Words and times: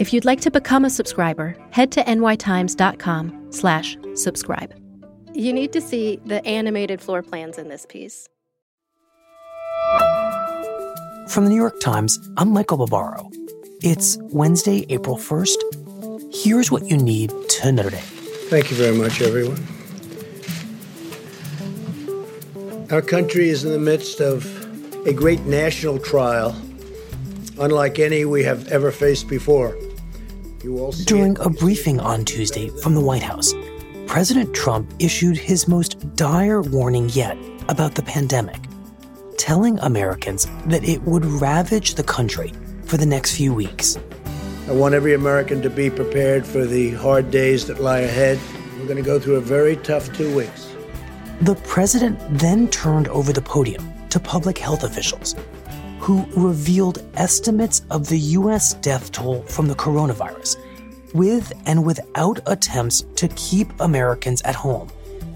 If 0.00 0.14
you'd 0.14 0.24
like 0.24 0.40
to 0.40 0.50
become 0.50 0.86
a 0.86 0.90
subscriber, 0.90 1.54
head 1.72 1.92
to 1.92 2.02
nytimes.com 2.04 3.48
slash 3.52 3.98
subscribe. 4.14 4.74
You 5.34 5.52
need 5.52 5.74
to 5.74 5.82
see 5.82 6.18
the 6.24 6.42
animated 6.46 7.02
floor 7.02 7.22
plans 7.22 7.58
in 7.58 7.68
this 7.68 7.84
piece. 7.84 8.26
From 11.28 11.44
the 11.44 11.50
New 11.50 11.56
York 11.56 11.78
Times, 11.80 12.18
I'm 12.38 12.48
Michael 12.48 12.78
Barbaro. 12.78 13.30
It's 13.82 14.16
Wednesday, 14.32 14.86
April 14.88 15.18
1st. 15.18 16.34
Here's 16.34 16.70
what 16.70 16.86
you 16.86 16.96
need 16.96 17.34
to 17.60 17.70
know 17.70 17.82
today. 17.82 18.00
Thank 18.48 18.70
you 18.70 18.78
very 18.78 18.96
much, 18.96 19.20
everyone. 19.20 19.62
Our 22.90 23.02
country 23.02 23.50
is 23.50 23.66
in 23.66 23.72
the 23.72 23.78
midst 23.78 24.20
of 24.20 24.46
a 25.06 25.12
great 25.12 25.40
national 25.42 25.98
trial, 25.98 26.56
unlike 27.58 27.98
any 27.98 28.24
we 28.24 28.44
have 28.44 28.66
ever 28.68 28.90
faced 28.90 29.28
before. 29.28 29.76
During 30.60 31.38
a 31.40 31.48
briefing 31.48 32.00
on 32.00 32.26
Tuesday 32.26 32.68
from 32.68 32.94
the 32.94 33.00
White 33.00 33.22
House, 33.22 33.54
President 34.06 34.54
Trump 34.54 34.92
issued 34.98 35.38
his 35.38 35.66
most 35.66 36.14
dire 36.16 36.60
warning 36.60 37.08
yet 37.10 37.38
about 37.70 37.94
the 37.94 38.02
pandemic, 38.02 38.60
telling 39.38 39.78
Americans 39.78 40.46
that 40.66 40.86
it 40.86 41.00
would 41.04 41.24
ravage 41.24 41.94
the 41.94 42.02
country 42.02 42.52
for 42.84 42.98
the 42.98 43.06
next 43.06 43.34
few 43.34 43.54
weeks. 43.54 43.98
I 44.68 44.72
want 44.72 44.92
every 44.92 45.14
American 45.14 45.62
to 45.62 45.70
be 45.70 45.88
prepared 45.88 46.44
for 46.44 46.66
the 46.66 46.90
hard 46.90 47.30
days 47.30 47.66
that 47.68 47.80
lie 47.80 48.00
ahead. 48.00 48.38
We're 48.78 48.84
going 48.84 48.96
to 48.96 49.02
go 49.02 49.18
through 49.18 49.36
a 49.36 49.40
very 49.40 49.76
tough 49.76 50.14
two 50.14 50.36
weeks. 50.36 50.74
The 51.40 51.54
president 51.54 52.20
then 52.38 52.68
turned 52.68 53.08
over 53.08 53.32
the 53.32 53.40
podium 53.40 53.94
to 54.10 54.20
public 54.20 54.58
health 54.58 54.84
officials 54.84 55.34
who 56.00 56.26
revealed 56.34 57.04
estimates 57.14 57.82
of 57.90 58.08
the 58.08 58.18
U.S. 58.18 58.74
death 58.74 59.12
toll 59.12 59.42
from 59.42 59.68
the 59.68 59.74
coronavirus, 59.74 60.56
with 61.14 61.52
and 61.66 61.84
without 61.84 62.40
attempts 62.46 63.02
to 63.16 63.28
keep 63.28 63.68
Americans 63.80 64.40
at 64.42 64.54
home, 64.54 64.88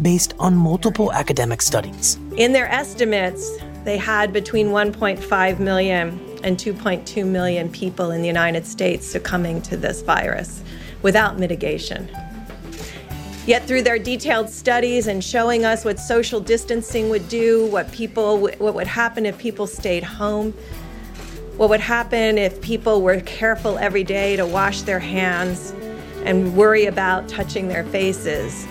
based 0.00 0.34
on 0.38 0.56
multiple 0.56 1.12
academic 1.12 1.60
studies. 1.60 2.18
In 2.36 2.52
their 2.52 2.68
estimates, 2.68 3.58
they 3.84 3.98
had 3.98 4.32
between 4.32 4.68
1.5 4.68 5.58
million 5.60 6.20
and 6.42 6.56
2.2 6.56 7.26
million 7.26 7.70
people 7.70 8.10
in 8.10 8.20
the 8.20 8.26
United 8.26 8.66
States 8.66 9.06
succumbing 9.06 9.60
to 9.62 9.76
this 9.76 10.02
virus 10.02 10.62
without 11.02 11.38
mitigation. 11.38 12.08
Yet, 13.46 13.64
through 13.68 13.82
their 13.82 13.98
detailed 13.98 14.50
studies 14.50 15.06
and 15.06 15.22
showing 15.22 15.64
us 15.64 15.84
what 15.84 16.00
social 16.00 16.40
distancing 16.40 17.08
would 17.10 17.28
do, 17.28 17.66
what 17.66 17.90
people, 17.92 18.40
what 18.40 18.74
would 18.74 18.88
happen 18.88 19.24
if 19.24 19.38
people 19.38 19.68
stayed 19.68 20.02
home, 20.02 20.50
what 21.56 21.70
would 21.70 21.80
happen 21.80 22.38
if 22.38 22.60
people 22.60 23.02
were 23.02 23.20
careful 23.20 23.78
every 23.78 24.02
day 24.02 24.34
to 24.34 24.44
wash 24.44 24.82
their 24.82 24.98
hands 24.98 25.70
and 26.24 26.56
worry 26.56 26.86
about 26.86 27.28
touching 27.28 27.68
their 27.68 27.84
faces. 27.84 28.66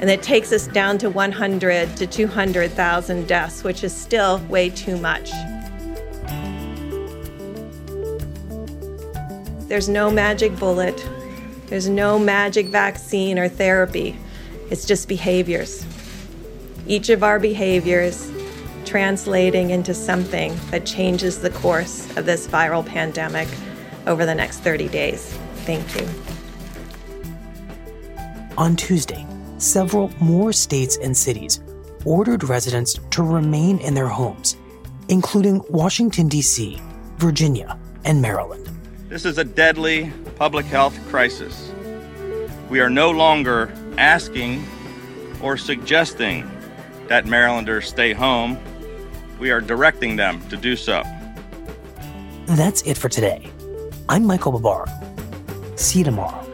And 0.00 0.10
it 0.10 0.22
takes 0.24 0.52
us 0.52 0.66
down 0.66 0.98
to 0.98 1.08
100 1.08 1.96
to 1.98 2.06
200,000 2.06 3.28
deaths, 3.28 3.62
which 3.62 3.84
is 3.84 3.94
still 3.94 4.38
way 4.48 4.70
too 4.70 4.96
much. 4.96 5.30
There's 9.68 9.88
no 9.88 10.10
magic 10.10 10.56
bullet 10.58 10.98
there's 11.68 11.88
no 11.88 12.18
magic 12.18 12.66
vaccine 12.66 13.38
or 13.38 13.48
therapy, 13.48 14.16
it's 14.70 14.84
just 14.84 15.08
behaviors. 15.08 15.84
Each 16.86 17.10
of 17.10 17.22
our 17.22 17.38
behaviors 17.38 18.30
translating 18.84 19.70
into 19.70 19.92
something 19.92 20.58
that 20.70 20.86
changes 20.86 21.40
the 21.40 21.50
course 21.50 22.16
of 22.16 22.24
this 22.24 22.46
viral 22.46 22.84
pandemic 22.84 23.48
over 24.06 24.24
the 24.24 24.34
next 24.34 24.60
30 24.60 24.88
days. 24.88 25.26
Thank 25.66 26.00
you. 26.00 26.08
On 28.56 28.74
Tuesday, 28.74 29.26
several 29.58 30.10
more 30.20 30.52
states 30.52 30.96
and 30.96 31.16
cities 31.16 31.60
ordered 32.04 32.44
residents 32.44 32.98
to 33.10 33.22
remain 33.22 33.78
in 33.80 33.92
their 33.92 34.08
homes, 34.08 34.56
including 35.08 35.62
Washington, 35.68 36.28
D.C., 36.28 36.80
Virginia, 37.18 37.78
and 38.04 38.22
Maryland. 38.22 38.68
This 39.08 39.24
is 39.24 39.38
a 39.38 39.44
deadly 39.44 40.12
public 40.36 40.66
health 40.66 40.94
crisis. 41.08 41.72
We 42.68 42.80
are 42.80 42.90
no 42.90 43.10
longer 43.10 43.72
asking 43.96 44.66
or 45.42 45.56
suggesting 45.56 46.46
that 47.06 47.24
Marylanders 47.24 47.88
stay 47.88 48.12
home. 48.12 48.58
We 49.40 49.50
are 49.50 49.62
directing 49.62 50.16
them 50.16 50.46
to 50.50 50.58
do 50.58 50.76
so. 50.76 51.02
That's 52.48 52.82
it 52.82 52.98
for 52.98 53.08
today. 53.08 53.48
I'm 54.10 54.26
Michael 54.26 54.52
Barbaro. 54.52 54.84
See 55.76 56.00
you 56.00 56.04
tomorrow. 56.04 56.44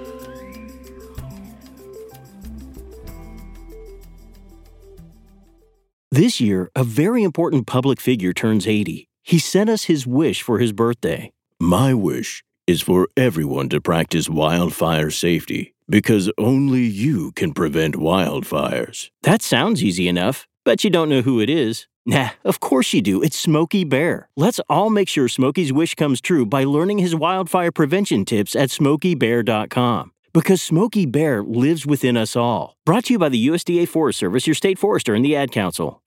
This 6.13 6.41
year, 6.41 6.71
a 6.77 6.85
very 6.85 7.25
important 7.25 7.67
public 7.67 8.01
figure 8.01 8.33
turns 8.33 8.69
80. 8.69 9.09
He 9.23 9.41
sent 9.41 9.69
us 9.69 9.85
his 9.85 10.07
wish 10.07 10.41
for 10.41 10.61
his 10.61 10.73
birthday. 10.73 11.33
My 11.61 11.95
wish 11.95 12.43
is 12.67 12.83
for 12.83 13.09
everyone 13.17 13.69
to 13.69 13.81
practice 13.81 14.29
wildfire 14.29 15.11
safety 15.11 15.75
because 15.89 16.31
only 16.37 16.83
you 16.83 17.31
can 17.33 17.53
prevent 17.53 17.95
wildfires. 17.95 19.11
That 19.23 19.41
sounds 19.41 19.83
easy 19.83 20.09
enough, 20.09 20.49
but 20.65 20.83
you 20.83 20.91
don't 20.91 21.09
know 21.09 21.23
who 21.23 21.41
it 21.41 21.49
is. 21.49 21.87
Nah, 22.07 22.31
of 22.45 22.59
course 22.59 22.93
you 22.93 23.01
do. 23.01 23.23
It's 23.23 23.39
Smokey 23.39 23.85
Bear. 23.85 24.29
Let's 24.37 24.61
all 24.69 24.91
make 24.91 25.09
sure 25.09 25.29
Smokey's 25.29 25.73
wish 25.73 25.95
comes 25.95 26.21
true 26.21 26.45
by 26.45 26.65
learning 26.65 26.99
his 26.99 27.15
wildfire 27.15 27.71
prevention 27.71 28.25
tips 28.25 28.57
at 28.57 28.71
smokeybear.com. 28.71 30.13
Because 30.33 30.61
Smokey 30.61 31.07
Bear 31.07 31.43
lives 31.43 31.87
within 31.87 32.17
us 32.17 32.35
all. 32.35 32.75
Brought 32.85 33.05
to 33.05 33.15
you 33.15 33.19
by 33.21 33.29
the 33.29 33.47
USDA 33.47 33.87
Forest 33.87 34.19
Service, 34.19 34.47
your 34.49 34.55
state 34.55 34.79
forester, 34.79 35.15
and 35.15 35.25
the 35.25 35.37
Ad 35.37 35.53
Council. 35.53 36.03